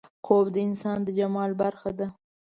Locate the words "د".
0.55-0.57, 1.03-1.07